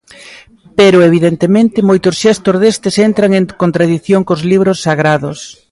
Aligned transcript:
Pero 0.79 1.05
evidentemente 1.09 1.87
moitos 1.89 2.15
xestos 2.23 2.55
destes 2.63 2.95
entran 3.09 3.31
en 3.39 3.45
contradición 3.61 4.21
cos 4.27 4.41
libros 4.51 4.77
sagrados. 4.87 5.39